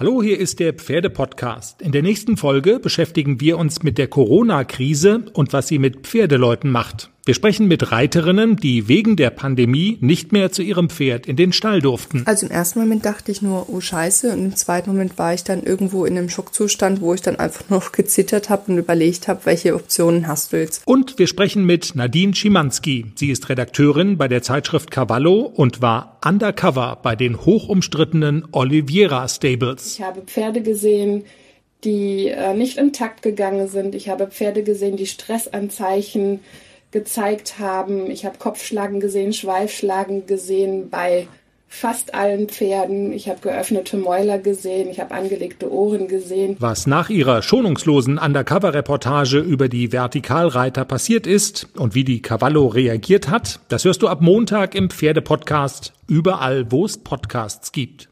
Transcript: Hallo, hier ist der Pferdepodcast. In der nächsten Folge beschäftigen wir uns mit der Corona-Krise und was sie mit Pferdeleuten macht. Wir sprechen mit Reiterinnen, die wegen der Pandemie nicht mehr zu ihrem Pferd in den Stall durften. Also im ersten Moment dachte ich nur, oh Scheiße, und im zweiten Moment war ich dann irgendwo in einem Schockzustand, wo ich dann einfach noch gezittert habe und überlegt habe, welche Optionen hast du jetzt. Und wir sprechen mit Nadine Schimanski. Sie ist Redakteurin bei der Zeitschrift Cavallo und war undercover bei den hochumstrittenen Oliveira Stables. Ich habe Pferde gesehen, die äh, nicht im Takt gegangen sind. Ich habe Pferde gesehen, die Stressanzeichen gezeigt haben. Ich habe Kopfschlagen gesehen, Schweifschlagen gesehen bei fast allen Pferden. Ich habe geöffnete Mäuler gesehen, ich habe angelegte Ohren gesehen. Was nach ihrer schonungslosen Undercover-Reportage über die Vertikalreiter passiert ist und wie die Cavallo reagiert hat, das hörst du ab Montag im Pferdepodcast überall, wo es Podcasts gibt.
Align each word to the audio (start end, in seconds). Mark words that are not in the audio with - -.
Hallo, 0.00 0.22
hier 0.22 0.38
ist 0.38 0.60
der 0.60 0.74
Pferdepodcast. 0.74 1.82
In 1.82 1.90
der 1.90 2.02
nächsten 2.02 2.36
Folge 2.36 2.78
beschäftigen 2.78 3.40
wir 3.40 3.58
uns 3.58 3.82
mit 3.82 3.98
der 3.98 4.06
Corona-Krise 4.06 5.24
und 5.32 5.52
was 5.52 5.66
sie 5.66 5.80
mit 5.80 6.06
Pferdeleuten 6.06 6.70
macht. 6.70 7.10
Wir 7.28 7.34
sprechen 7.34 7.68
mit 7.68 7.92
Reiterinnen, 7.92 8.56
die 8.56 8.88
wegen 8.88 9.14
der 9.14 9.28
Pandemie 9.28 9.98
nicht 10.00 10.32
mehr 10.32 10.50
zu 10.50 10.62
ihrem 10.62 10.88
Pferd 10.88 11.26
in 11.26 11.36
den 11.36 11.52
Stall 11.52 11.82
durften. 11.82 12.22
Also 12.24 12.46
im 12.46 12.52
ersten 12.52 12.80
Moment 12.80 13.04
dachte 13.04 13.30
ich 13.30 13.42
nur, 13.42 13.68
oh 13.68 13.82
Scheiße, 13.82 14.32
und 14.32 14.46
im 14.46 14.56
zweiten 14.56 14.88
Moment 14.88 15.18
war 15.18 15.34
ich 15.34 15.44
dann 15.44 15.62
irgendwo 15.62 16.06
in 16.06 16.16
einem 16.16 16.30
Schockzustand, 16.30 17.02
wo 17.02 17.12
ich 17.12 17.20
dann 17.20 17.36
einfach 17.36 17.68
noch 17.68 17.92
gezittert 17.92 18.48
habe 18.48 18.72
und 18.72 18.78
überlegt 18.78 19.28
habe, 19.28 19.40
welche 19.44 19.74
Optionen 19.74 20.26
hast 20.26 20.54
du 20.54 20.56
jetzt. 20.58 20.80
Und 20.86 21.18
wir 21.18 21.26
sprechen 21.26 21.66
mit 21.66 21.94
Nadine 21.94 22.34
Schimanski. 22.34 23.12
Sie 23.14 23.30
ist 23.30 23.50
Redakteurin 23.50 24.16
bei 24.16 24.28
der 24.28 24.40
Zeitschrift 24.40 24.90
Cavallo 24.90 25.40
und 25.40 25.82
war 25.82 26.18
undercover 26.24 26.98
bei 27.02 27.14
den 27.14 27.44
hochumstrittenen 27.44 28.48
Oliveira 28.52 29.28
Stables. 29.28 29.98
Ich 29.98 30.02
habe 30.02 30.22
Pferde 30.22 30.62
gesehen, 30.62 31.24
die 31.84 32.28
äh, 32.28 32.54
nicht 32.54 32.78
im 32.78 32.94
Takt 32.94 33.20
gegangen 33.20 33.68
sind. 33.68 33.94
Ich 33.94 34.08
habe 34.08 34.28
Pferde 34.28 34.62
gesehen, 34.62 34.96
die 34.96 35.04
Stressanzeichen 35.04 36.40
gezeigt 36.90 37.58
haben. 37.58 38.10
Ich 38.10 38.24
habe 38.24 38.38
Kopfschlagen 38.38 39.00
gesehen, 39.00 39.32
Schweifschlagen 39.32 40.26
gesehen 40.26 40.90
bei 40.90 41.26
fast 41.68 42.14
allen 42.14 42.48
Pferden. 42.48 43.12
Ich 43.12 43.28
habe 43.28 43.40
geöffnete 43.40 43.98
Mäuler 43.98 44.38
gesehen, 44.38 44.88
ich 44.88 45.00
habe 45.00 45.14
angelegte 45.14 45.70
Ohren 45.70 46.08
gesehen. 46.08 46.56
Was 46.58 46.86
nach 46.86 47.10
ihrer 47.10 47.42
schonungslosen 47.42 48.18
Undercover-Reportage 48.18 49.38
über 49.38 49.68
die 49.68 49.92
Vertikalreiter 49.92 50.84
passiert 50.84 51.26
ist 51.26 51.68
und 51.76 51.94
wie 51.94 52.04
die 52.04 52.22
Cavallo 52.22 52.66
reagiert 52.66 53.28
hat, 53.28 53.60
das 53.68 53.84
hörst 53.84 54.02
du 54.02 54.08
ab 54.08 54.22
Montag 54.22 54.74
im 54.74 54.90
Pferdepodcast 54.90 55.92
überall, 56.08 56.72
wo 56.72 56.86
es 56.86 56.96
Podcasts 56.96 57.70
gibt. 57.72 58.08